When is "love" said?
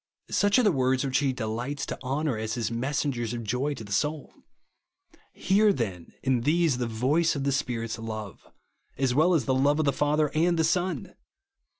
7.99-8.47, 9.53-9.77